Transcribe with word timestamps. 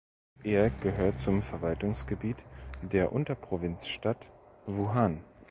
Er 0.43 0.71
gehört 0.71 1.19
zum 1.19 1.43
Verwaltungsgebiet 1.43 2.43
der 2.81 3.11
Unterprovinzstadt 3.13 4.31
Wuhan. 4.65 5.23